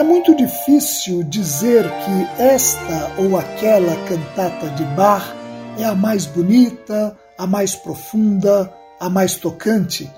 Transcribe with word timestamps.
É 0.00 0.02
muito 0.02 0.34
difícil 0.34 1.22
dizer 1.24 1.84
que 1.84 2.42
esta 2.42 3.12
ou 3.18 3.36
aquela 3.36 3.94
cantata 4.06 4.70
de 4.70 4.82
Bach 4.96 5.36
é 5.78 5.84
a 5.84 5.94
mais 5.94 6.24
bonita, 6.24 7.14
a 7.36 7.46
mais 7.46 7.74
profunda, 7.74 8.72
a 8.98 9.10
mais 9.10 9.36
tocante, 9.36 10.10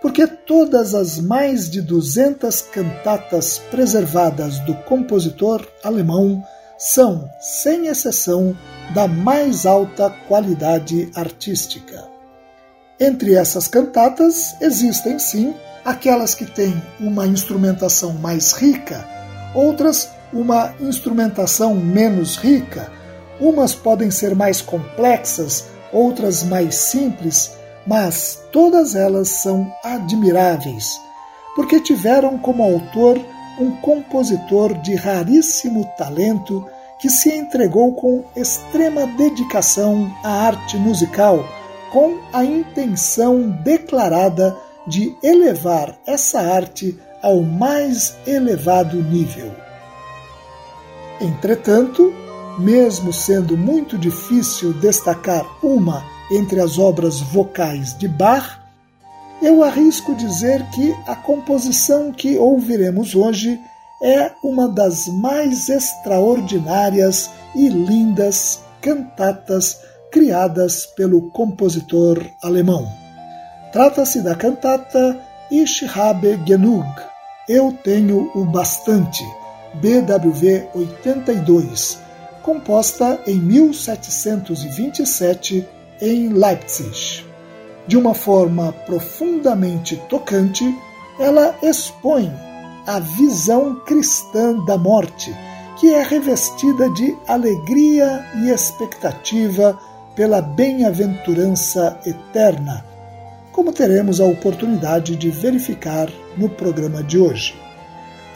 porque 0.00 0.26
todas 0.26 0.94
as 0.94 1.20
mais 1.20 1.68
de 1.68 1.82
200 1.82 2.62
cantatas 2.72 3.58
preservadas 3.70 4.60
do 4.60 4.74
compositor 4.74 5.68
alemão 5.84 6.42
são, 6.78 7.30
sem 7.38 7.88
exceção, 7.88 8.56
da 8.94 9.06
mais 9.06 9.66
alta 9.66 10.08
qualidade 10.26 11.10
artística. 11.14 12.02
Entre 12.98 13.34
essas 13.34 13.68
cantatas 13.68 14.56
existem 14.58 15.18
sim 15.18 15.54
aquelas 15.84 16.34
que 16.34 16.46
têm 16.46 16.82
uma 16.98 17.26
instrumentação 17.26 18.14
mais 18.14 18.52
rica 18.52 19.17
outras 19.58 20.10
uma 20.32 20.72
instrumentação 20.80 21.74
menos 21.74 22.36
rica. 22.36 22.92
Umas 23.40 23.74
podem 23.74 24.10
ser 24.10 24.34
mais 24.34 24.60
complexas, 24.60 25.66
outras 25.92 26.44
mais 26.44 26.74
simples, 26.74 27.52
mas 27.86 28.40
todas 28.52 28.94
elas 28.94 29.28
são 29.28 29.72
admiráveis, 29.82 31.00
porque 31.56 31.80
tiveram 31.80 32.38
como 32.38 32.62
autor 32.62 33.18
um 33.58 33.72
compositor 33.80 34.74
de 34.74 34.94
raríssimo 34.94 35.84
talento 35.96 36.64
que 37.00 37.08
se 37.08 37.30
entregou 37.30 37.94
com 37.94 38.24
extrema 38.36 39.06
dedicação 39.06 40.12
à 40.22 40.46
arte 40.46 40.76
musical, 40.76 41.44
com 41.92 42.18
a 42.32 42.44
intenção 42.44 43.50
declarada 43.64 44.56
de 44.86 45.16
elevar 45.22 45.98
essa 46.06 46.40
arte 46.40 46.98
ao 47.22 47.42
mais 47.42 48.16
elevado 48.26 49.02
nível. 49.02 49.50
Entretanto, 51.20 52.12
mesmo 52.58 53.12
sendo 53.12 53.56
muito 53.56 53.96
difícil 53.98 54.72
destacar 54.72 55.44
uma 55.62 56.04
entre 56.30 56.60
as 56.60 56.78
obras 56.78 57.20
vocais 57.20 57.96
de 57.96 58.06
Bach, 58.06 58.58
eu 59.40 59.62
arrisco 59.62 60.14
dizer 60.14 60.64
que 60.70 60.94
a 61.06 61.14
composição 61.14 62.12
que 62.12 62.36
ouviremos 62.36 63.14
hoje 63.14 63.58
é 64.02 64.32
uma 64.42 64.68
das 64.68 65.06
mais 65.08 65.68
extraordinárias 65.68 67.30
e 67.54 67.68
lindas 67.68 68.60
cantatas 68.80 69.78
criadas 70.10 70.86
pelo 70.86 71.30
compositor 71.30 72.24
alemão. 72.42 72.88
Trata-se 73.72 74.22
da 74.22 74.34
cantata 74.34 75.20
Ich 75.50 75.84
habe 75.84 76.38
genug, 76.46 76.86
Eu 77.48 77.72
Tenho 77.82 78.30
o 78.34 78.44
Bastante, 78.44 79.24
BWV 79.76 80.68
82, 80.74 81.98
composta 82.42 83.18
em 83.26 83.36
1727 83.36 85.66
em 86.02 86.28
Leipzig. 86.28 87.24
De 87.86 87.96
uma 87.96 88.12
forma 88.12 88.70
profundamente 88.84 89.96
tocante, 90.10 90.62
ela 91.18 91.56
expõe 91.62 92.30
a 92.86 93.00
visão 93.00 93.76
cristã 93.86 94.54
da 94.66 94.76
morte, 94.76 95.34
que 95.80 95.94
é 95.94 96.02
revestida 96.02 96.90
de 96.90 97.16
alegria 97.26 98.26
e 98.42 98.50
expectativa 98.50 99.80
pela 100.14 100.42
bem-aventurança 100.42 101.98
eterna 102.04 102.87
como 103.58 103.72
teremos 103.72 104.20
a 104.20 104.24
oportunidade 104.24 105.16
de 105.16 105.30
verificar 105.30 106.08
no 106.36 106.48
programa 106.48 107.02
de 107.02 107.18
hoje. 107.18 107.60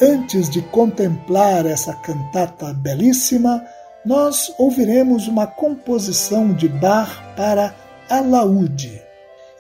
Antes 0.01 0.51
de 0.51 0.61
contemplar 0.63 1.65
essa 1.65 1.95
cantata 1.95 2.75
belíssima, 2.75 3.65
nós 4.05 4.53
ouviremos 4.59 5.29
uma 5.29 5.47
composição 5.47 6.53
de 6.53 6.69
Bach 6.69 7.23
para 7.37 7.73
alaúde. 8.11 9.01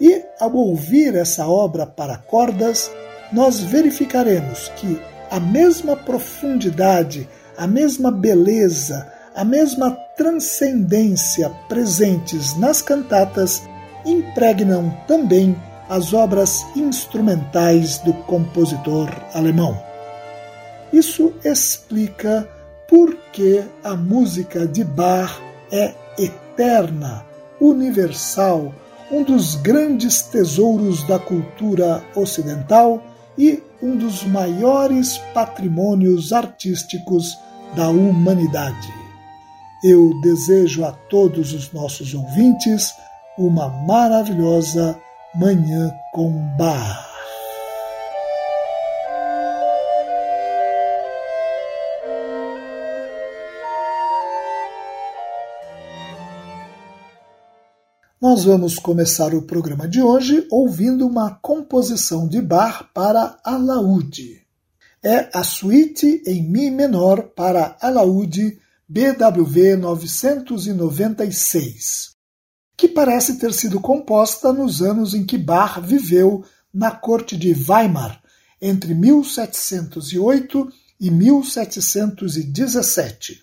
E, 0.00 0.24
ao 0.40 0.52
ouvir 0.52 1.14
essa 1.14 1.46
obra 1.46 1.86
para 1.86 2.18
cordas, 2.18 2.90
nós 3.32 3.60
verificaremos 3.60 4.68
que 4.70 5.00
a 5.30 5.38
mesma 5.38 5.94
profundidade, 5.94 7.28
a 7.56 7.68
mesma 7.68 8.10
beleza, 8.10 9.06
a 9.32 9.44
mesma 9.44 9.92
transcendência 10.16 11.50
presentes 11.68 12.58
nas 12.58 12.82
cantatas 12.82 13.62
impregnam 14.04 14.90
também 15.06 15.56
as 15.88 16.12
obras 16.12 16.64
instrumentais 16.74 17.98
do 17.98 18.12
compositor 18.12 19.10
alemão. 19.34 19.78
Isso 20.92 21.32
explica 21.44 22.48
por 22.88 23.16
que 23.32 23.64
a 23.82 23.96
música 23.96 24.66
de 24.66 24.84
Bach 24.84 25.40
é 25.70 25.94
eterna, 26.18 27.24
universal, 27.60 28.74
um 29.10 29.22
dos 29.22 29.56
grandes 29.56 30.22
tesouros 30.22 31.06
da 31.06 31.18
cultura 31.18 32.02
ocidental 32.14 33.02
e 33.36 33.62
um 33.82 33.96
dos 33.96 34.24
maiores 34.24 35.18
patrimônios 35.34 36.32
artísticos 36.32 37.38
da 37.74 37.88
humanidade. 37.88 38.92
Eu 39.82 40.20
desejo 40.20 40.84
a 40.84 40.92
todos 40.92 41.52
os 41.52 41.72
nossos 41.72 42.14
ouvintes 42.14 42.92
uma 43.36 43.68
maravilhosa 43.68 44.98
Manhã 45.34 45.92
com 46.12 46.30
Bar. 46.56 47.10
Nós 58.20 58.44
vamos 58.44 58.78
começar 58.78 59.34
o 59.34 59.42
programa 59.42 59.88
de 59.88 60.00
hoje 60.02 60.46
ouvindo 60.50 61.06
uma 61.06 61.34
composição 61.42 62.28
de 62.28 62.40
Bar 62.40 62.90
para 62.94 63.38
alaúde. 63.42 64.42
É 65.02 65.28
a 65.34 65.42
suíte 65.42 66.22
em 66.26 66.42
Mi 66.42 66.70
menor 66.70 67.22
para 67.34 67.76
alaúde 67.80 68.58
BWV 68.88 69.76
996 69.76 72.11
que 72.82 72.88
parece 72.88 73.38
ter 73.38 73.54
sido 73.54 73.78
composta 73.78 74.52
nos 74.52 74.82
anos 74.82 75.14
em 75.14 75.24
que 75.24 75.38
Bach 75.38 75.80
viveu 75.80 76.44
na 76.74 76.90
corte 76.90 77.36
de 77.36 77.54
Weimar, 77.54 78.20
entre 78.60 78.92
1708 78.92 80.68
e 80.98 81.08
1717. 81.08 83.40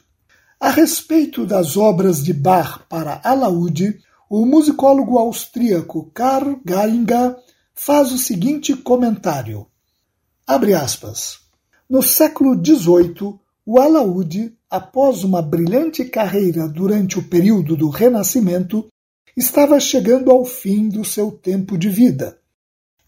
A 0.59 0.69
respeito 0.69 1.45
das 1.45 1.77
obras 1.77 2.21
de 2.21 2.33
Bach 2.33 2.81
para 2.89 3.21
alaúde, 3.23 4.01
o 4.29 4.45
musicólogo 4.45 5.17
austríaco 5.17 6.11
Karl 6.13 6.59
Geiger 6.67 7.37
faz 7.73 8.11
o 8.11 8.17
seguinte 8.17 8.75
comentário. 8.75 9.65
Abre 10.45 10.73
aspas. 10.73 11.39
No 11.89 12.03
século 12.03 12.61
XVIII, 12.61 13.39
o 13.65 13.79
alaúde, 13.79 14.53
após 14.69 15.23
uma 15.23 15.41
brilhante 15.41 16.03
carreira 16.03 16.67
durante 16.67 17.17
o 17.17 17.23
período 17.23 17.77
do 17.77 17.87
Renascimento, 17.87 18.89
estava 19.39 19.79
chegando 19.79 20.31
ao 20.31 20.43
fim 20.43 20.89
do 20.89 21.05
seu 21.05 21.31
tempo 21.31 21.77
de 21.77 21.87
vida. 21.89 22.37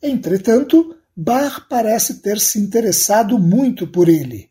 Entretanto, 0.02 0.96
Bach 1.14 1.68
parece 1.70 2.22
ter 2.22 2.40
se 2.40 2.58
interessado 2.58 3.38
muito 3.38 3.86
por 3.86 4.08
ele. 4.08 4.50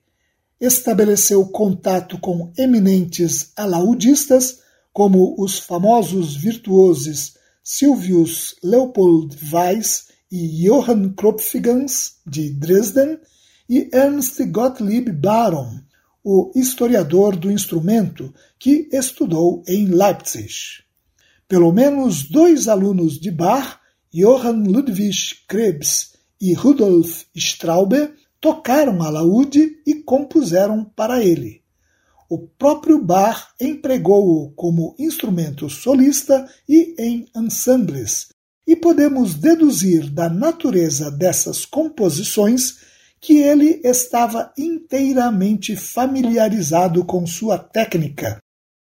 Estabeleceu 0.61 1.47
contato 1.47 2.19
com 2.19 2.53
eminentes 2.59 3.51
alaudistas, 3.57 4.59
como 4.93 5.35
os 5.39 5.59
famosos 5.59 6.37
virtuosos 6.37 7.39
Silvius 7.65 8.57
Leopold 8.63 9.35
Weiss 9.51 10.09
e 10.31 10.63
Johann 10.63 11.15
Kropfgans, 11.15 12.17
de 12.27 12.51
Dresden, 12.51 13.19
e 13.67 13.89
Ernst 13.91 14.39
Gottlieb 14.51 15.13
Baron, 15.13 15.81
o 16.23 16.53
historiador 16.55 17.37
do 17.37 17.51
instrumento 17.51 18.35
que 18.59 18.87
estudou 18.93 19.63
em 19.67 19.87
Leipzig. 19.87 20.90
Pelo 21.51 21.73
menos 21.73 22.23
dois 22.31 22.69
alunos 22.69 23.19
de 23.19 23.29
Bach, 23.29 23.81
Johann 24.15 24.69
Ludwig 24.69 25.35
Krebs 25.49 26.13
e 26.41 26.55
Rudolf 26.55 27.25
Straube, 27.35 28.09
tocaram 28.41 29.03
alaúde 29.03 29.83
e 29.85 29.97
compuseram 29.97 30.85
para 30.85 31.25
ele. 31.25 31.65
O 32.29 32.39
próprio 32.39 33.03
Bach 33.03 33.49
empregou-o 33.61 34.53
como 34.53 34.95
instrumento 34.97 35.69
solista 35.69 36.49
e 36.69 36.95
em 36.97 37.27
ensembles, 37.37 38.29
e 38.65 38.77
podemos 38.77 39.35
deduzir 39.35 40.09
da 40.09 40.29
natureza 40.29 41.11
dessas 41.11 41.67
composições 41.67 42.77
que 43.21 43.39
ele 43.39 43.81
estava 43.83 44.53
inteiramente 44.57 45.75
familiarizado 45.75 47.05
com 47.05 47.27
sua 47.27 47.59
técnica 47.59 48.41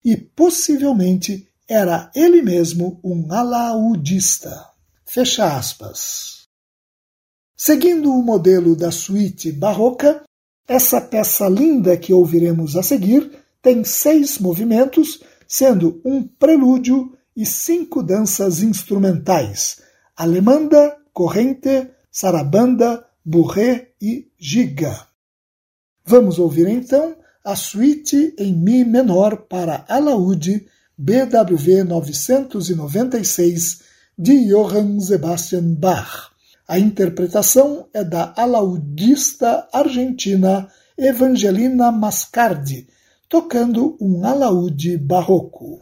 e 0.04 0.16
possivelmente 0.16 1.46
era 1.68 2.10
ele 2.14 2.40
mesmo 2.40 2.98
um 3.04 3.30
alaudista. 3.30 4.66
Fecha 5.04 5.56
aspas. 5.56 6.46
Seguindo 7.56 8.10
o 8.12 8.22
modelo 8.22 8.74
da 8.74 8.90
suíte 8.90 9.52
barroca, 9.52 10.22
essa 10.66 11.00
peça 11.00 11.48
linda 11.48 11.96
que 11.96 12.12
ouviremos 12.12 12.76
a 12.76 12.82
seguir 12.82 13.30
tem 13.60 13.84
seis 13.84 14.38
movimentos, 14.38 15.20
sendo 15.46 16.00
um 16.04 16.22
prelúdio 16.22 17.12
e 17.36 17.44
cinco 17.44 18.02
danças 18.02 18.62
instrumentais: 18.62 19.82
alemanda, 20.16 20.96
corrente, 21.12 21.90
sarabanda, 22.10 23.04
burré 23.24 23.92
e 24.00 24.30
giga. 24.38 25.06
Vamos 26.04 26.38
ouvir 26.38 26.68
então 26.68 27.16
a 27.44 27.56
suíte 27.56 28.34
em 28.38 28.54
Mi 28.54 28.84
menor 28.84 29.46
para 29.48 29.84
alaúde 29.88 30.66
BWV 31.00 31.84
996 31.84 33.82
de 34.18 34.48
Johann 34.48 34.98
Sebastian 34.98 35.74
Bach. 35.74 36.32
A 36.66 36.76
interpretação 36.76 37.86
é 37.94 38.02
da 38.02 38.34
alaudista 38.36 39.68
argentina 39.72 40.68
Evangelina 40.98 41.92
Mascardi, 41.92 42.88
tocando 43.28 43.96
um 44.00 44.26
alaúde 44.26 44.98
barroco. 44.98 45.80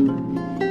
Música 0.00 0.69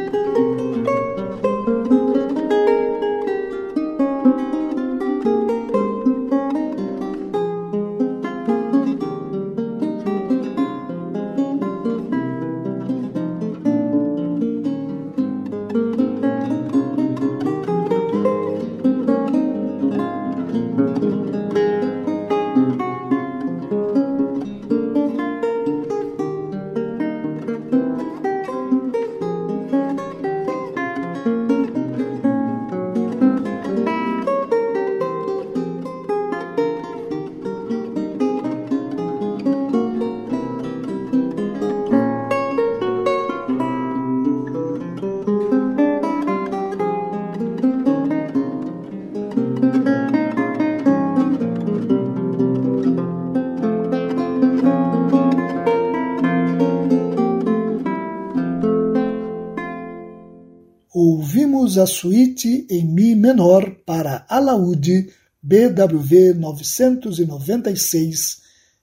a 61.79 61.85
suíte 61.85 62.67
em 62.69 62.85
Mi 62.85 63.15
menor 63.15 63.71
para 63.85 64.25
alaúde 64.27 65.09
BWV 65.41 66.33
996 66.33 68.41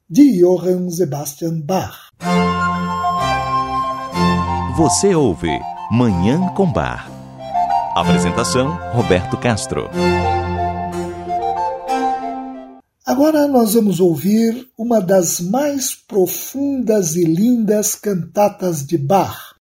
de 0.08 0.40
Johann 0.40 0.88
Sebastian 0.90 1.60
Bach. 1.60 2.08
Você 4.76 5.14
ouve 5.14 5.50
Manhã 5.90 6.48
com 6.54 6.72
Bar. 6.72 7.10
Apresentação 7.94 8.78
Roberto 8.92 9.36
Castro. 9.36 9.90
Agora 13.06 13.46
nós 13.46 13.74
vamos 13.74 14.00
ouvir 14.00 14.68
uma 14.76 15.00
das 15.00 15.40
mais 15.40 15.94
profundas 15.94 17.14
e 17.16 17.24
lindas 17.24 17.94
cantatas 17.94 18.84
de 18.84 18.98
Bach, 18.98 19.54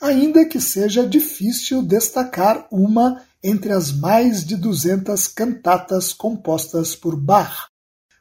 ainda 0.00 0.46
que 0.46 0.60
seja 0.60 1.06
difícil 1.06 1.82
destacar 1.82 2.66
uma 2.70 3.22
entre 3.42 3.72
as 3.72 3.92
mais 3.92 4.44
de 4.44 4.56
200 4.56 5.28
cantatas 5.28 6.12
compostas 6.12 6.94
por 6.94 7.16
Bach, 7.16 7.68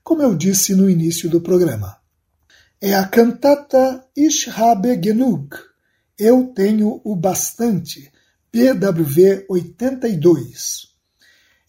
como 0.04 0.22
eu 0.22 0.36
disse 0.36 0.76
no 0.76 0.90
início 0.90 1.30
do 1.30 1.40
programa. 1.40 1.98
É 2.82 2.94
a 2.94 3.06
cantata 3.06 4.06
Ich 4.16 4.50
habe 4.50 4.98
genug, 5.02 5.50
Eu 6.18 6.52
Tenho 6.56 7.02
o 7.04 7.16
Bastante, 7.16 8.12
BWV 8.52 9.46
82. 9.50 10.90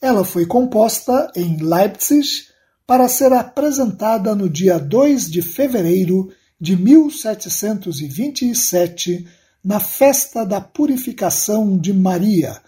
Ela 0.00 0.24
foi 0.24 0.46
composta 0.46 1.30
em 1.36 1.62
Leipzig 1.62 2.48
para 2.86 3.06
ser 3.08 3.32
apresentada 3.32 4.34
no 4.34 4.48
dia 4.48 4.78
2 4.78 5.30
de 5.30 5.42
fevereiro 5.42 6.32
de 6.60 6.76
1727 6.76 9.28
na 9.62 9.78
Festa 9.78 10.44
da 10.44 10.60
Purificação 10.60 11.76
de 11.76 11.92
Maria, 11.92 12.60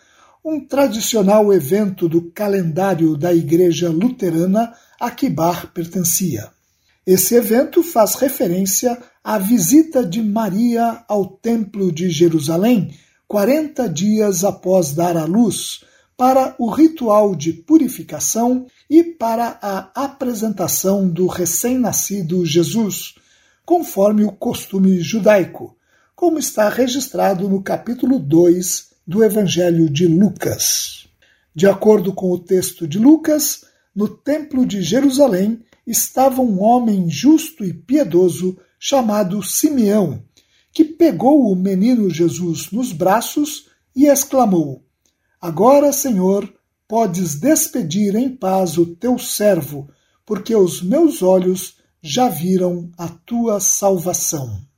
um 0.45 0.61
tradicional 0.61 1.53
evento 1.53 2.09
do 2.09 2.31
calendário 2.31 3.17
da 3.17 3.33
Igreja 3.33 3.89
Luterana 3.89 4.75
a 5.01 5.11
que 5.11 5.31
Bar 5.31 5.73
pertencia. 5.73 6.51
Esse 7.07 7.35
evento 7.35 7.83
faz 7.83 8.15
referência 8.15 8.97
à 9.25 9.39
visita 9.39 10.05
de 10.05 10.23
Maria 10.23 11.03
ao 11.09 11.27
Templo 11.27 11.91
de 11.91 12.11
Jerusalém, 12.11 12.95
40 13.27 13.89
dias 13.89 14.45
após 14.45 14.93
dar 14.93 15.17
à 15.17 15.25
luz, 15.25 15.85
para 16.17 16.55
o 16.59 16.71
ritual 16.71 17.35
de 17.35 17.53
purificação 17.53 18.67
e 18.89 19.03
para 19.03 19.59
a 19.63 20.05
apresentação 20.05 21.09
do 21.09 21.27
recém-nascido 21.27 22.45
Jesus, 22.45 23.15
conforme 23.65 24.25
o 24.25 24.33
costume 24.33 25.01
judaico, 25.01 25.75
como 26.23 26.39
está 26.39 26.69
registrado 26.69 27.49
no 27.49 27.61
capítulo 27.61 28.17
2 28.17 28.91
do 29.05 29.25
Evangelho 29.25 29.91
de 29.91 30.07
Lucas. 30.07 31.09
De 31.53 31.67
acordo 31.67 32.13
com 32.13 32.31
o 32.31 32.39
texto 32.39 32.87
de 32.87 32.97
Lucas, 32.97 33.65
no 33.93 34.07
Templo 34.07 34.65
de 34.65 34.83
Jerusalém 34.83 35.65
estava 35.85 36.41
um 36.41 36.63
homem 36.63 37.11
justo 37.11 37.65
e 37.65 37.75
piedoso 37.75 38.57
chamado 38.79 39.43
Simeão, 39.43 40.23
que 40.73 40.85
pegou 40.85 41.51
o 41.51 41.57
menino 41.57 42.09
Jesus 42.09 42.71
nos 42.71 42.93
braços 42.93 43.67
e 43.93 44.07
exclamou: 44.07 44.81
Agora, 45.41 45.93
Senhor, 45.93 46.49
podes 46.87 47.35
despedir 47.35 48.15
em 48.15 48.29
paz 48.31 48.79
o 48.79 48.87
teu 48.87 49.19
servo, 49.19 49.89
porque 50.25 50.55
os 50.55 50.83
meus 50.83 51.21
olhos 51.21 51.79
já 52.01 52.29
viram 52.29 52.93
a 52.97 53.09
tua 53.09 53.59
salvação. 53.59 54.71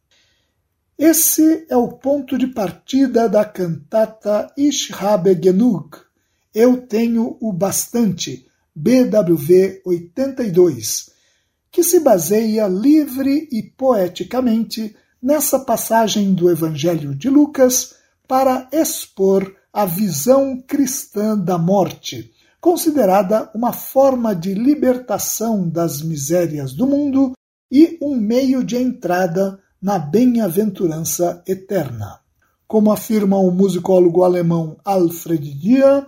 Esse 0.98 1.66
é 1.68 1.76
o 1.76 1.88
ponto 1.88 2.38
de 2.38 2.46
partida 2.46 3.28
da 3.28 3.44
cantata 3.44 4.52
Ich 4.56 4.92
habe 4.92 5.36
genug, 5.42 5.96
Eu 6.54 6.86
Tenho 6.86 7.36
o 7.40 7.52
Bastante, 7.52 8.46
BWV 8.72 9.82
82, 9.84 11.10
que 11.72 11.82
se 11.82 11.98
baseia 11.98 12.68
livre 12.68 13.48
e 13.50 13.60
poeticamente 13.60 14.94
nessa 15.20 15.58
passagem 15.58 16.32
do 16.32 16.48
Evangelho 16.48 17.12
de 17.12 17.28
Lucas 17.28 17.96
para 18.28 18.68
expor 18.70 19.52
a 19.72 19.84
visão 19.84 20.62
cristã 20.64 21.36
da 21.36 21.58
morte, 21.58 22.30
considerada 22.60 23.50
uma 23.52 23.72
forma 23.72 24.32
de 24.32 24.54
libertação 24.54 25.68
das 25.68 26.00
misérias 26.00 26.72
do 26.72 26.86
mundo 26.86 27.32
e 27.68 27.98
um 28.00 28.14
meio 28.14 28.62
de 28.62 28.76
entrada 28.76 29.58
na 29.84 29.98
bem-aventurança 29.98 31.42
eterna. 31.46 32.18
Como 32.66 32.90
afirma 32.90 33.36
o 33.36 33.50
musicólogo 33.50 34.24
alemão 34.24 34.78
Alfred 34.82 35.52
Dia, 35.52 36.06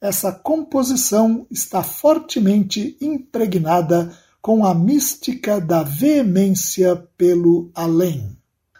essa 0.00 0.32
composição 0.32 1.46
está 1.50 1.82
fortemente 1.82 2.96
impregnada 3.02 4.10
com 4.40 4.64
a 4.64 4.74
mística 4.74 5.60
da 5.60 5.82
veemência 5.82 6.96
pelo 7.18 7.70
além. 7.74 8.34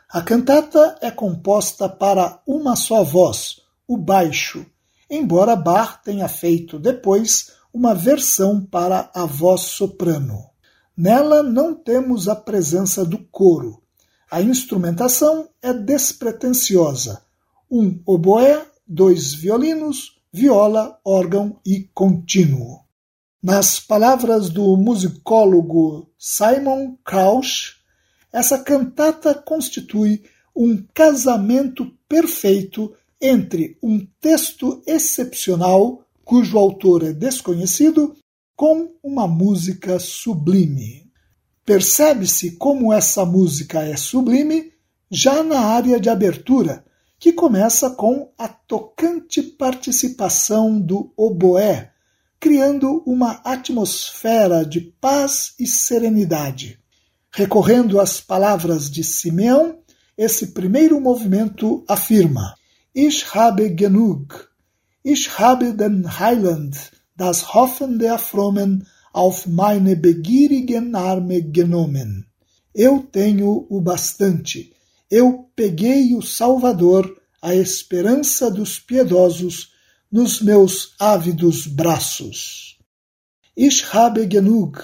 A 0.08 0.22
cantata 0.22 0.96
é 1.02 1.10
composta 1.10 1.86
para 1.86 2.40
uma 2.46 2.74
só 2.74 3.04
voz, 3.04 3.60
o 3.86 3.98
baixo, 3.98 4.64
embora 5.10 5.54
Bach 5.54 6.00
tenha 6.02 6.26
feito 6.26 6.78
depois 6.78 7.52
uma 7.70 7.94
versão 7.94 8.62
para 8.64 9.10
a 9.14 9.26
voz 9.26 9.60
soprano. 9.60 10.46
Nela 10.96 11.42
não 11.42 11.74
temos 11.74 12.30
a 12.30 12.34
presença 12.34 13.04
do 13.04 13.18
coro, 13.30 13.77
a 14.30 14.42
instrumentação 14.42 15.48
é 15.62 15.72
despretensiosa: 15.72 17.22
um 17.70 18.00
oboé, 18.06 18.66
dois 18.86 19.32
violinos, 19.32 20.18
viola, 20.32 20.98
órgão 21.04 21.58
e 21.64 21.88
contínuo. 21.94 22.80
Nas 23.42 23.78
palavras 23.78 24.50
do 24.50 24.76
musicólogo 24.76 26.10
Simon 26.18 26.96
Krausch, 27.04 27.76
essa 28.32 28.58
cantata 28.58 29.34
constitui 29.34 30.22
um 30.54 30.84
casamento 30.92 31.86
perfeito 32.08 32.92
entre 33.20 33.78
um 33.82 34.06
texto 34.20 34.82
excepcional, 34.86 36.04
cujo 36.24 36.58
autor 36.58 37.04
é 37.04 37.12
desconhecido, 37.12 38.16
com 38.56 38.92
uma 39.02 39.28
música 39.28 39.98
sublime. 40.00 40.97
Percebe-se 41.68 42.52
como 42.52 42.94
essa 42.94 43.26
música 43.26 43.82
é 43.82 43.94
sublime 43.94 44.72
já 45.10 45.42
na 45.42 45.60
área 45.60 46.00
de 46.00 46.08
abertura, 46.08 46.82
que 47.18 47.30
começa 47.30 47.90
com 47.90 48.32
a 48.38 48.48
tocante 48.48 49.42
participação 49.42 50.80
do 50.80 51.12
oboé, 51.14 51.92
criando 52.40 53.02
uma 53.04 53.42
atmosfera 53.44 54.64
de 54.64 54.80
paz 54.80 55.52
e 55.60 55.66
serenidade. 55.66 56.78
Recorrendo 57.30 58.00
às 58.00 58.18
palavras 58.18 58.90
de 58.90 59.04
Simeão, 59.04 59.80
esse 60.16 60.54
primeiro 60.54 60.98
movimento 60.98 61.84
afirma: 61.86 62.54
Ich 62.94 63.26
habe 63.36 63.76
genug, 63.78 64.34
ich 65.04 65.28
habe 65.38 65.74
den 65.74 66.06
Heiland, 66.18 66.78
das 67.14 67.54
Hoffen 67.54 67.98
der 67.98 68.18
Frommen 68.18 68.86
auf 69.18 69.48
meine 69.48 69.96
begierigen 69.96 70.94
Arme 70.94 71.42
genommen. 71.42 72.24
Eu 72.72 73.00
tenho 73.00 73.66
o 73.68 73.80
bastante. 73.80 74.72
Eu 75.10 75.50
peguei 75.56 76.14
o 76.14 76.22
Salvador, 76.22 77.20
a 77.42 77.52
esperança 77.52 78.48
dos 78.48 78.78
piedosos, 78.78 79.72
nos 80.08 80.40
meus 80.40 80.94
ávidos 81.00 81.66
braços. 81.66 82.78
Ich 83.56 83.92
habe 83.92 84.28
genug. 84.30 84.78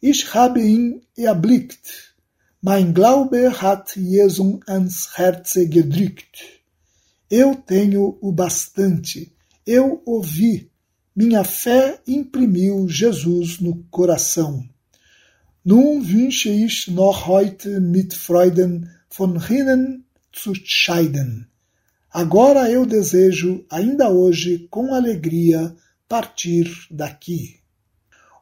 Ich 0.00 0.34
habe 0.34 0.62
ihn 0.62 1.02
erblickt. 1.14 2.14
Mein 2.62 2.94
Glaube 2.94 3.60
hat 3.60 3.94
Jesus 3.94 4.58
ans 4.66 5.10
Herze 5.18 5.66
gedrückt. 5.66 6.62
Eu 7.28 7.54
tenho 7.56 8.16
o 8.22 8.32
bastante. 8.32 9.34
Eu 9.66 10.00
ouvi 10.06 10.70
minha 11.16 11.42
fé 11.42 11.98
imprimiu 12.06 12.86
Jesus 12.86 13.58
no 13.58 13.82
coração. 13.90 14.68
Nun 15.64 16.06
wünsche 16.06 16.50
ich 16.50 16.88
noch 16.88 17.26
heute 17.26 17.80
mit 17.80 18.12
Freuden 18.14 18.90
von 19.08 19.40
hinnen 19.40 20.04
zu 20.30 20.54
scheiden. 20.54 21.48
Agora 22.10 22.70
eu 22.70 22.84
desejo, 22.84 23.64
ainda 23.70 24.10
hoje, 24.10 24.68
com 24.70 24.94
alegria, 24.94 25.74
partir 26.08 26.70
daqui. 26.90 27.60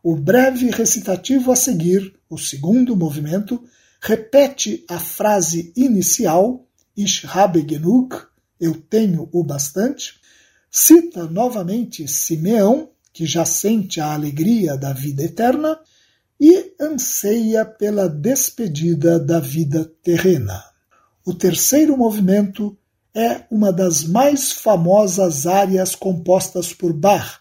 O 0.03 0.17
breve 0.17 0.71
recitativo 0.71 1.51
a 1.51 1.57
seguir, 1.57 2.15
o 2.29 2.37
segundo 2.37 2.95
movimento, 2.95 3.65
repete 4.01 4.85
a 4.89 4.99
frase 4.99 5.73
inicial, 5.77 6.67
Ich 6.97 7.27
habe 7.27 7.67
genug, 7.69 8.15
eu 8.61 8.75
tenho 8.75 9.29
o 9.33 9.43
bastante, 9.43 10.21
cita 10.77 11.29
novamente 11.29 12.09
Simeão, 12.09 12.91
que 13.13 13.25
já 13.25 13.45
sente 13.45 14.01
a 14.01 14.13
alegria 14.13 14.77
da 14.77 14.93
vida 14.93 15.23
eterna, 15.23 15.79
e 16.41 16.75
anseia 16.81 17.65
pela 17.65 18.09
despedida 18.09 19.21
da 19.21 19.39
vida 19.39 19.89
terrena. 20.03 20.65
O 21.25 21.33
terceiro 21.33 21.97
movimento 21.97 22.77
é 23.15 23.43
uma 23.53 23.73
das 23.73 24.03
mais 24.03 24.51
famosas 24.51 25.47
áreas 25.47 25.95
compostas 25.95 26.75
por 26.75 26.93
Bach 26.93 27.39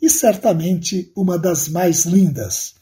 e 0.00 0.10
certamente 0.10 1.10
uma 1.16 1.38
das 1.38 1.68
mais 1.68 2.04
lindas. 2.04 2.74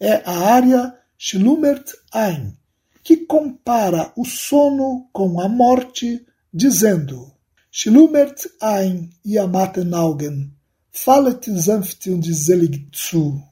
É 0.00 0.22
a 0.24 0.50
área 0.54 0.96
Schlummert 1.18 1.92
ein, 2.14 2.56
que 3.04 3.18
compara 3.18 4.10
o 4.16 4.24
sono 4.24 5.10
com 5.12 5.38
a 5.38 5.46
morte, 5.46 6.24
dizendo: 6.52 7.31
Schlummert 7.74 8.50
ein, 8.60 9.14
ihr 9.24 9.44
Augen, 9.94 10.58
fallet 10.90 11.44
sanft 11.46 12.06
und 12.06 12.22
selig 12.22 12.94
zu. 12.94 13.42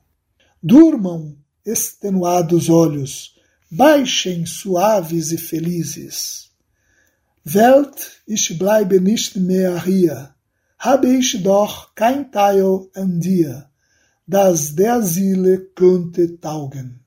Durmam, 0.61 1.39
extenuados 1.65 2.69
olhos, 2.69 3.35
baixem 3.71 4.45
suaves 4.47 5.33
e 5.33 5.39
felizes. 5.39 6.51
Welt, 7.45 8.21
ich 8.27 8.59
bleibe 8.59 9.01
nicht 9.01 9.37
mehr 9.37 9.83
hier, 9.87 10.35
habe 10.79 11.09
ich 11.17 11.43
doch 11.43 11.95
kein 11.95 12.31
Teil 12.31 12.89
an 12.93 13.21
dir, 13.21 13.71
das 14.27 14.77
der 14.77 15.01
Seele 15.03 15.61
könnte 15.75 16.39
taugen. 16.39 17.01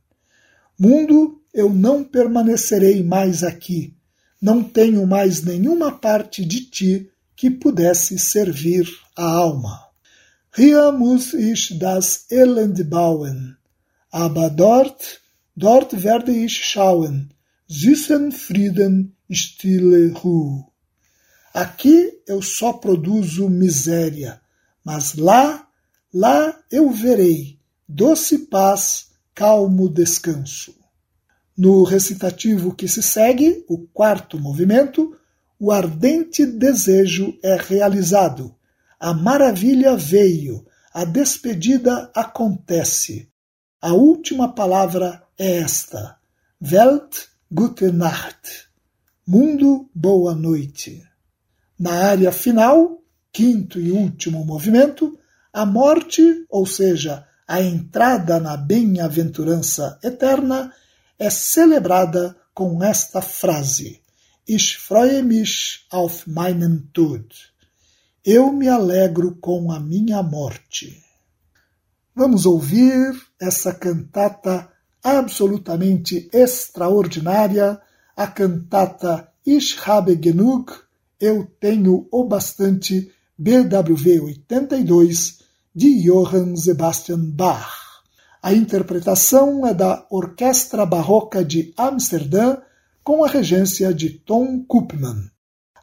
Mundo, 0.79 1.43
eu 1.53 1.69
não 1.69 2.03
permanecerei 2.03 3.03
mais 3.03 3.43
aqui, 3.43 3.95
não 4.43 4.61
tenho 4.61 5.07
mais 5.07 5.41
nenhuma 5.41 5.89
parte 5.89 6.43
de 6.43 6.65
ti 6.65 7.09
que 7.33 7.49
pudesse 7.49 8.19
servir 8.19 8.85
a 9.15 9.23
alma. 9.23 9.87
Hier 10.53 10.91
muss 10.91 11.33
ich 11.33 11.79
das 11.79 12.25
Elend 12.29 12.83
bauen, 12.83 13.55
aber 14.11 14.49
dort, 14.49 15.21
dort 15.55 16.03
werde 16.03 16.33
ich 16.33 16.65
schauen, 16.65 17.29
süßen 17.69 18.33
Frieden, 18.33 19.15
stille 19.31 20.11
Ruhe. 20.11 20.65
Aqui 21.53 22.11
eu 22.27 22.41
só 22.41 22.73
produzo 22.73 23.49
miséria, 23.49 24.41
mas 24.83 25.15
lá, 25.15 25.65
lá 26.13 26.59
eu 26.69 26.91
verei 26.91 27.57
doce 27.87 28.39
paz, 28.39 29.07
calmo 29.33 29.87
descanso. 29.87 30.82
No 31.55 31.83
recitativo 31.83 32.73
que 32.73 32.87
se 32.87 33.03
segue, 33.03 33.63
o 33.69 33.77
quarto 33.77 34.39
movimento, 34.39 35.15
o 35.59 35.71
ardente 35.71 36.45
desejo 36.45 37.37
é 37.43 37.55
realizado. 37.55 38.55
A 38.99 39.13
maravilha 39.13 39.95
veio, 39.95 40.65
a 40.93 41.05
despedida 41.05 42.11
acontece. 42.15 43.29
A 43.79 43.93
última 43.93 44.53
palavra 44.53 45.23
é 45.37 45.57
esta: 45.57 46.17
Welt, 46.61 47.27
gute 47.51 47.91
Nacht. 47.91 48.67
Mundo, 49.27 49.89
boa 49.93 50.33
noite. 50.33 51.03
Na 51.79 52.05
área 52.05 52.31
final, 52.31 53.01
quinto 53.31 53.79
e 53.79 53.91
último 53.91 54.43
movimento, 54.43 55.17
a 55.51 55.65
morte, 55.65 56.45
ou 56.49 56.65
seja, 56.65 57.25
a 57.47 57.61
entrada 57.61 58.39
na 58.39 58.57
bem-aventurança 58.57 59.99
eterna, 60.03 60.73
é 61.23 61.29
celebrada 61.29 62.35
com 62.53 62.83
esta 62.83 63.21
frase: 63.21 64.01
Ich 64.45 64.77
freue 64.77 65.23
mich 65.23 65.85
auf 65.89 66.27
meinen 66.27 66.89
Tod. 66.91 67.33
Eu 68.25 68.51
me 68.51 68.67
alegro 68.67 69.35
com 69.35 69.71
a 69.71 69.79
minha 69.79 70.21
morte. 70.21 71.01
Vamos 72.13 72.45
ouvir 72.45 73.15
essa 73.39 73.73
cantata 73.73 74.69
absolutamente 75.01 76.29
extraordinária, 76.31 77.81
a 78.15 78.27
cantata 78.27 79.31
Ich 79.45 79.77
habe 79.87 80.19
genug, 80.21 80.71
Eu 81.19 81.47
tenho 81.57 82.05
o 82.11 82.25
bastante, 82.25 83.11
BWV 83.37 84.19
82, 84.19 85.39
de 85.73 86.03
Johann 86.03 86.57
Sebastian 86.57 87.31
Bach. 87.31 87.82
A 88.43 88.51
interpretação 88.51 89.65
é 89.65 89.73
da 89.73 90.05
Orquestra 90.09 90.85
Barroca 90.85 91.45
de 91.45 91.73
Amsterdã, 91.77 92.57
com 93.01 93.23
a 93.23 93.27
regência 93.29 93.93
de 93.93 94.09
Tom 94.09 94.61
Koopman. 94.65 95.31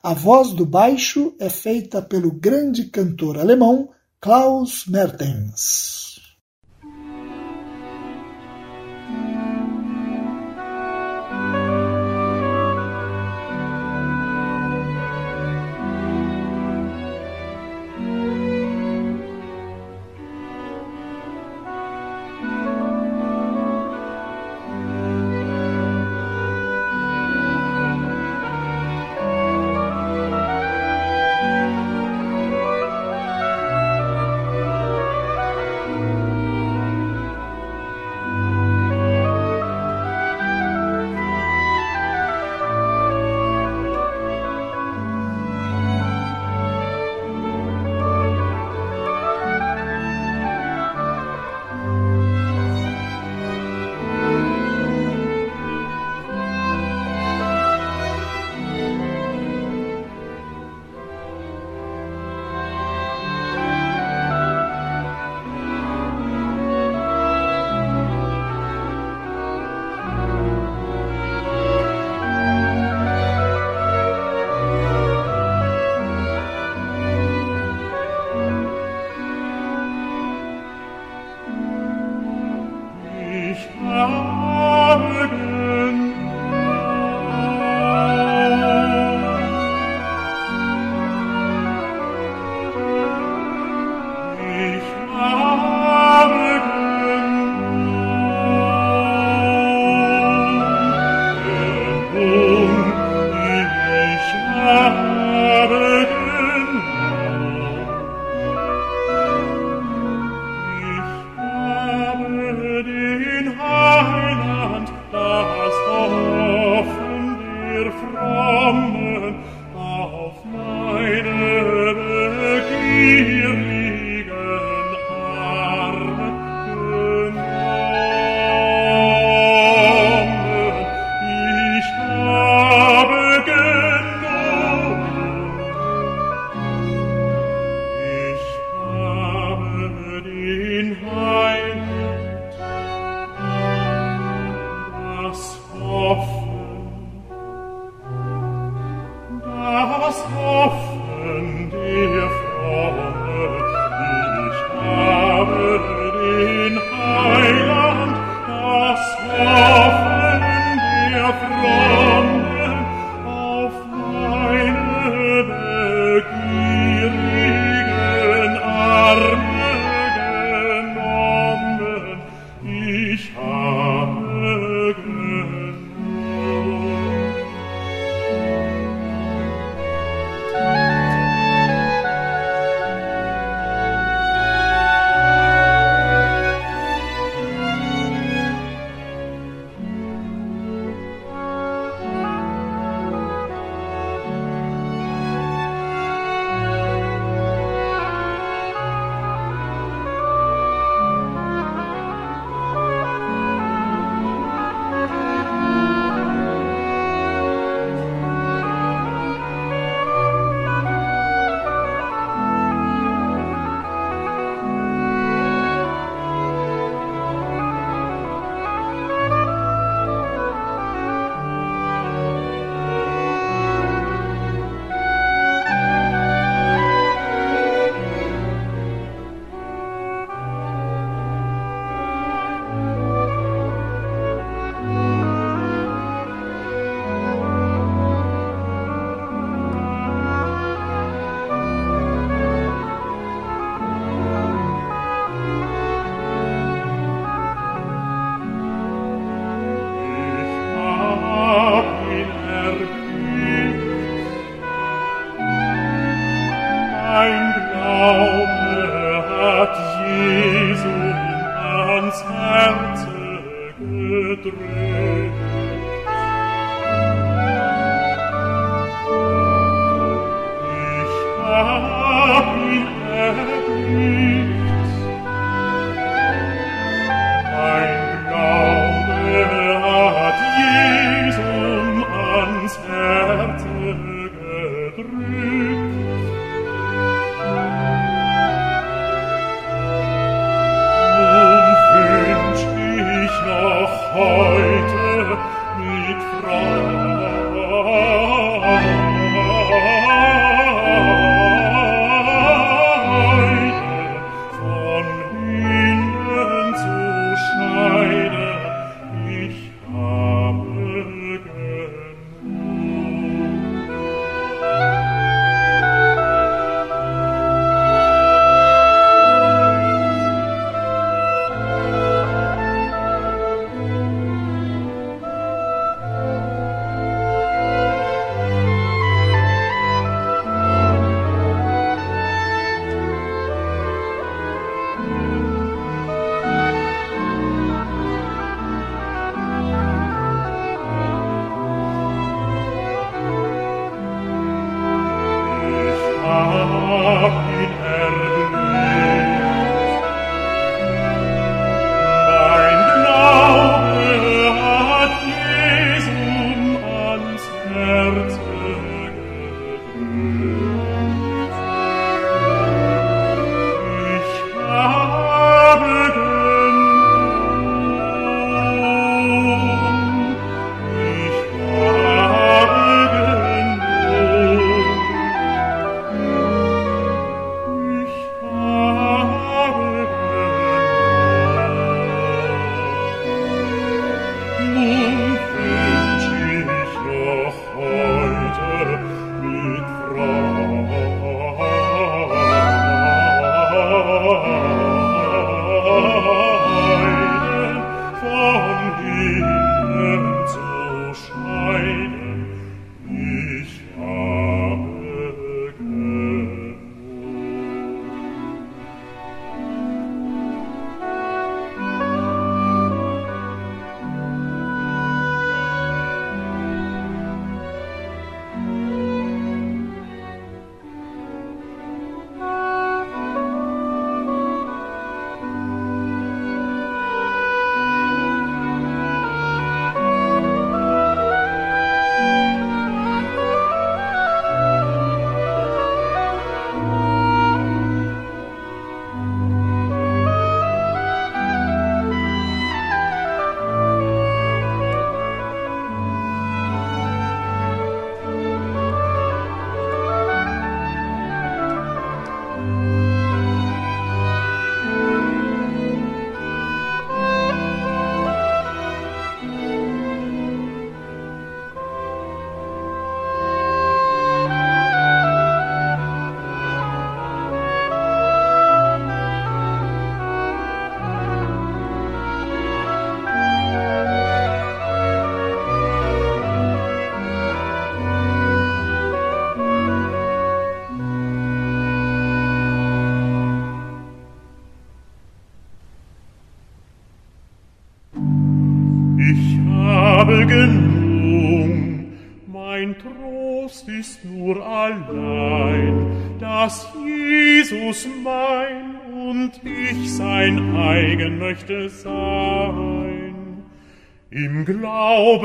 A 0.03 0.13
voz 0.13 0.53
do 0.53 0.67
baixo 0.67 1.35
é 1.41 1.49
feita 1.49 2.03
pelo 2.03 2.31
grande 2.31 2.85
cantor 2.85 3.39
alemão 3.39 3.89
Klaus 4.21 4.85
Mertens. 4.87 6.10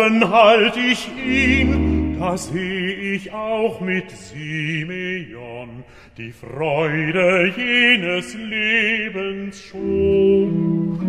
Glauben 0.06 0.30
halt 0.32 0.78
ich 0.78 1.10
ihn, 1.18 2.18
da 2.20 2.38
seh 2.38 3.16
ich 3.16 3.32
auch 3.32 3.82
mit 3.82 4.12
Simeon 4.12 5.84
die 6.16 6.32
Freude 6.32 7.52
jenes 7.58 8.36
Lebens 8.36 9.64
schon. 9.64 11.00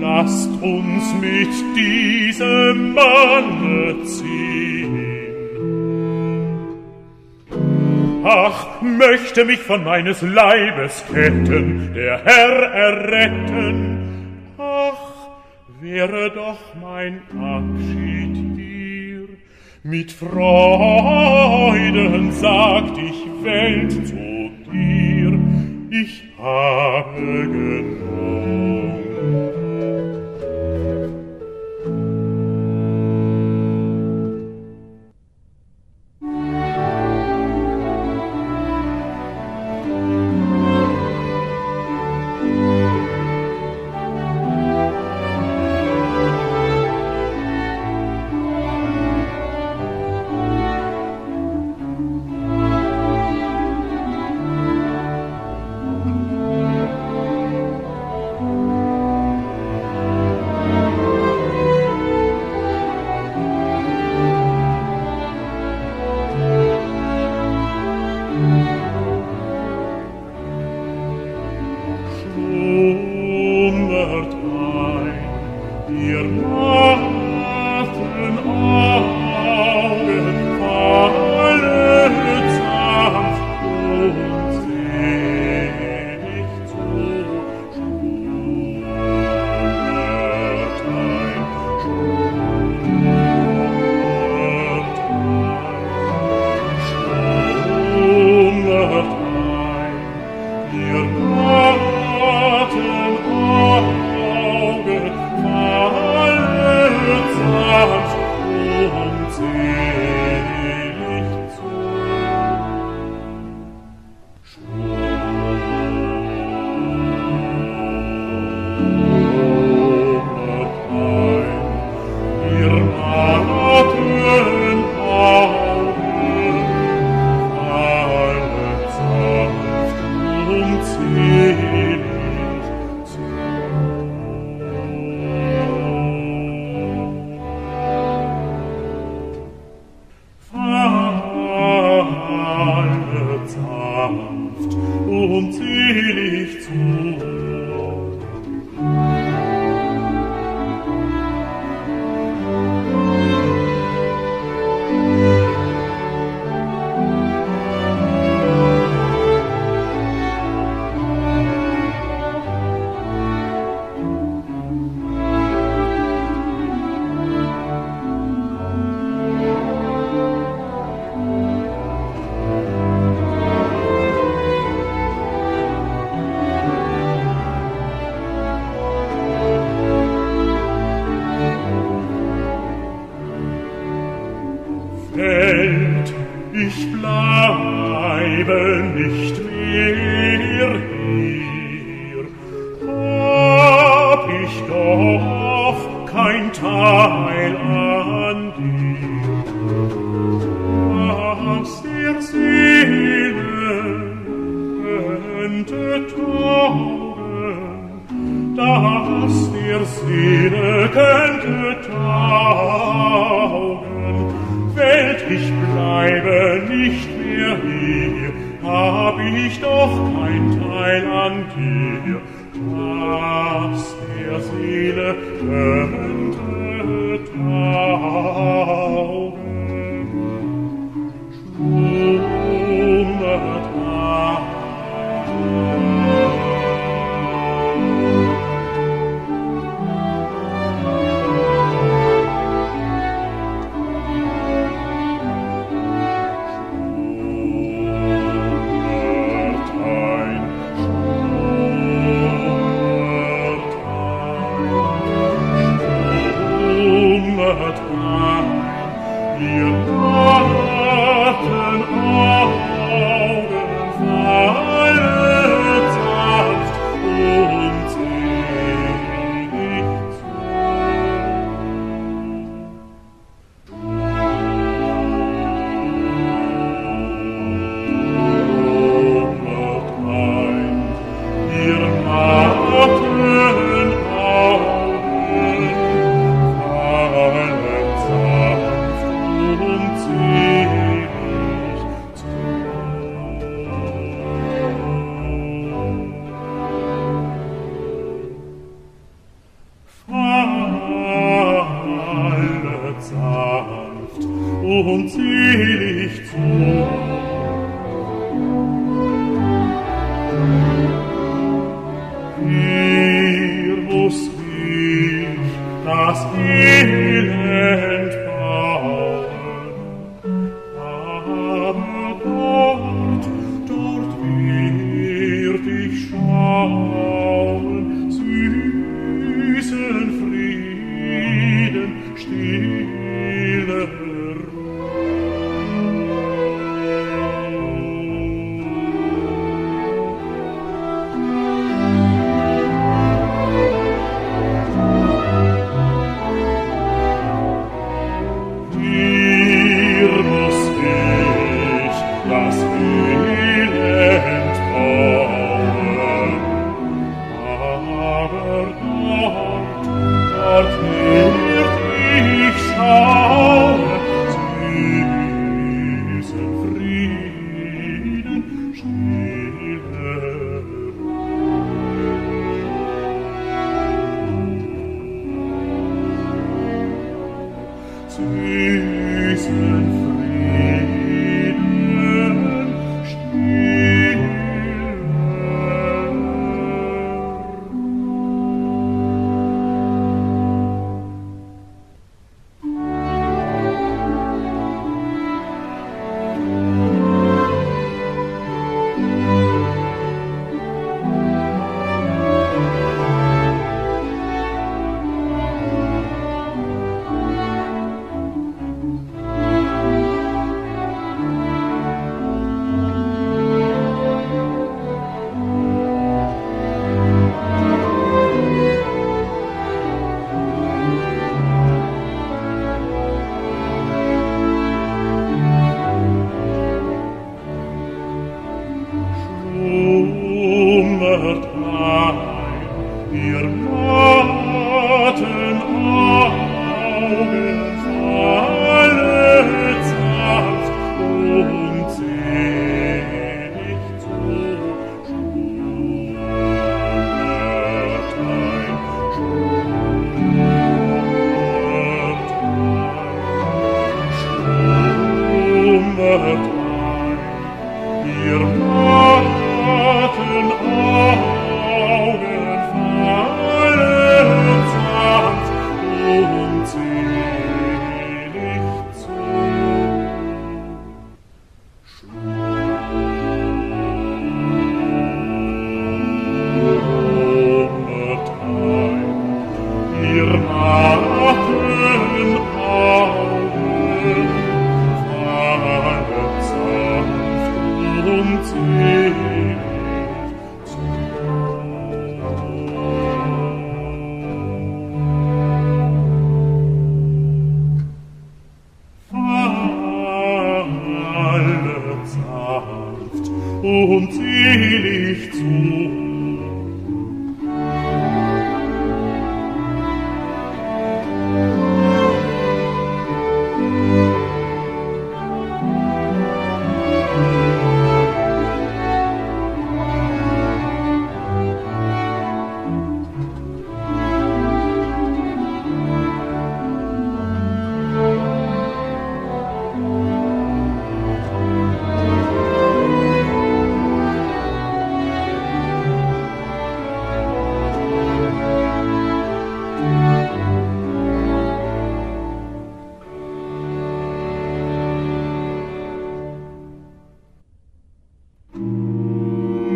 Lasst 0.00 0.50
uns 0.60 1.14
mit 1.20 1.50
diesem 1.76 2.94
Manne 2.94 4.02
ziehen. 4.06 5.06
Ach, 8.24 8.82
möchte 8.82 9.44
mich 9.44 9.60
von 9.60 9.84
meines 9.84 10.20
Leibes 10.20 11.04
Ketten 11.12 11.94
der 11.94 12.24
Herr 12.24 12.72
erretten. 12.72 13.98
Ach, 14.58 15.12
wäre 15.80 16.30
doch 16.30 16.58
mein 16.80 17.22
Abschied. 17.40 18.11
Mit 19.84 20.12
Freuden 20.12 20.30
sagt 22.30 22.96
ich 22.98 23.26
Welt 23.42 23.90
zu 24.06 24.52
dir, 24.70 25.36
ich 25.90 26.22
habe 26.38 27.48
genug. 27.48 28.61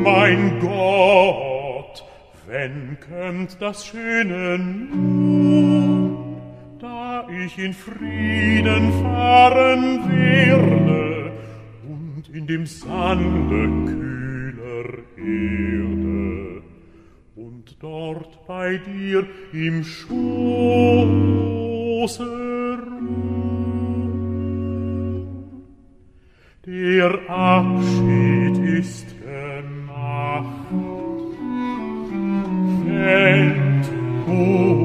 mein 0.06 0.60
Gott, 0.60 2.04
wenn 2.46 2.96
kömmt 3.00 3.60
das 3.60 3.84
schöne 3.86 4.56
nun, 4.56 6.36
da 6.78 7.26
ich 7.44 7.58
in 7.58 7.74
Frieden 7.74 8.92
fahren 9.02 10.08
werde 10.08 11.32
und 11.88 12.28
in 12.32 12.46
dem 12.46 12.66
Sande 12.66 13.68
kühler 13.90 15.02
Erde 15.16 16.62
und 17.34 17.76
dort 17.80 18.46
bei 18.46 18.76
dir 18.78 19.26
im 19.52 19.82
Schoße 19.82 21.02
ruhen. 22.78 23.66
Der 26.64 27.28
Abschied 27.28 28.58
ist 28.78 29.15
Oh. 34.38 34.75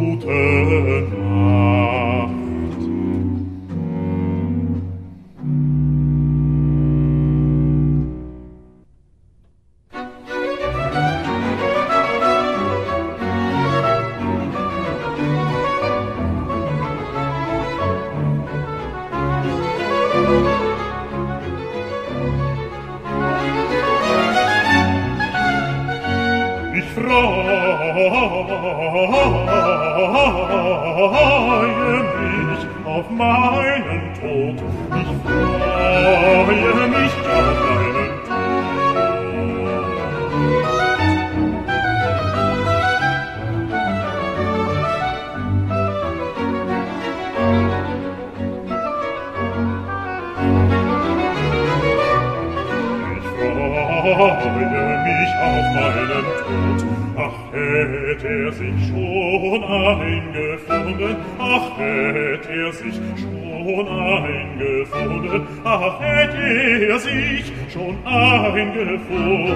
Schon 68.11 68.51
eingefunden. 68.51 69.55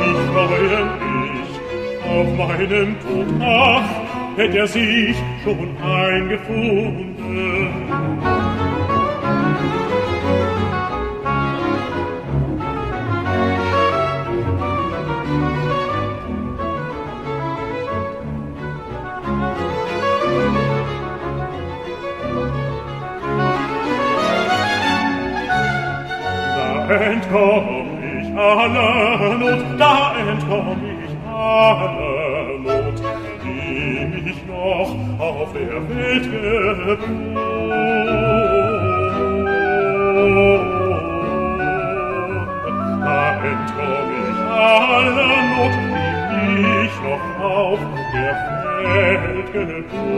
Ich 0.00 0.18
freue 0.32 0.84
mich 1.00 1.50
auf 2.08 2.28
meinen 2.36 2.96
Tod, 3.00 3.26
ach, 3.40 3.88
hätt 4.36 4.54
er 4.54 4.66
sich 4.66 5.16
schon 5.42 5.76
eingefunden. 5.82 7.14
entkomm 26.86 27.83
alle 28.44 29.38
Not, 29.38 29.62
da 29.78 30.14
entkomm 30.16 30.80
ich 31.04 31.14
alle 31.26 32.58
Not, 32.58 33.02
die 33.42 34.22
mich 34.22 34.40
noch 34.46 34.90
auf 35.18 35.52
der 35.52 35.88
Welt 35.88 36.24
geboren. 36.30 37.04
Da 43.00 43.22
entkomm 43.50 44.08
ich 44.20 44.38
alle 44.50 45.28
Not, 45.52 45.74
die 46.30 46.48
mich 46.62 46.96
noch 47.02 47.26
auf 47.44 47.80
der 48.12 48.34
Welt 48.84 49.48
geboren. 49.52 50.14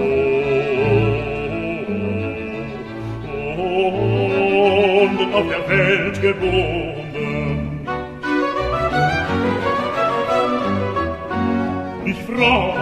Und 5.09 5.35
auf 5.35 5.47
der 5.49 5.63
Welt 5.69 6.17
geboren. 6.21 6.96
freue 12.37 12.77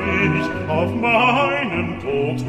mich 0.00 0.46
auf 0.68 0.94
meinen 1.00 2.00
Tod, 2.00 2.44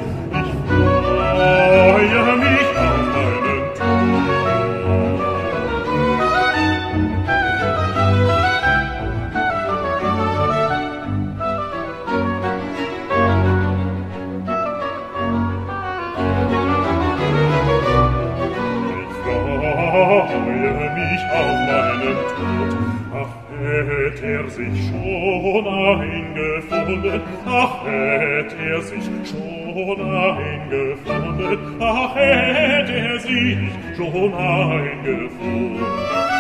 schon 25.56 25.68
eingefunden, 25.68 27.22
ach 27.46 27.86
hätt 27.86 28.54
er 28.60 28.82
sich 28.82 29.04
schon 29.30 30.02
eingefunden, 30.02 31.58
ach 31.80 32.16
hätt 32.16 32.90
er 32.90 33.20
sich 33.20 33.58
schon 33.96 34.34
eingefunden. 34.34 35.86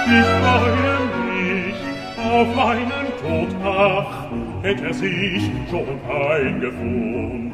Ich 0.05 0.26
freue 0.41 0.99
mich 1.32 1.76
auf 2.18 2.47
meinen 2.55 3.07
Tod, 3.22 3.55
ach 3.63 4.26
hätt 4.63 4.82
er 4.82 4.93
sich 4.93 5.49
schon 5.70 5.99
eingefunden. 6.11 7.45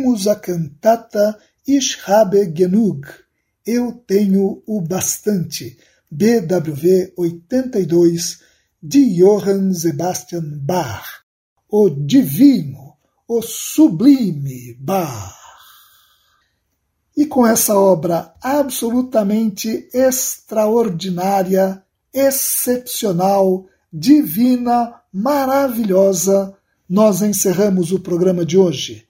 Ouvimos 0.00 0.26
a 0.26 0.34
cantata 0.34 1.38
Ich 1.66 1.98
habe 2.06 2.52
genug, 2.54 3.06
Eu 3.66 3.92
tenho 4.06 4.62
o 4.66 4.80
bastante, 4.80 5.76
BWV 6.10 7.12
82, 7.16 8.40
de 8.82 9.18
Johann 9.18 9.74
Sebastian 9.74 10.58
Bach, 10.62 11.04
o 11.68 11.90
divino, 11.90 12.96
o 13.28 13.42
sublime 13.42 14.74
Bach. 14.80 15.36
E 17.14 17.26
com 17.26 17.46
essa 17.46 17.78
obra 17.78 18.34
absolutamente 18.40 19.88
extraordinária, 19.92 21.84
excepcional, 22.12 23.66
divina, 23.92 24.94
maravilhosa, 25.12 26.56
nós 26.88 27.20
encerramos 27.20 27.92
o 27.92 28.00
programa 28.00 28.44
de 28.44 28.56
hoje. 28.56 29.09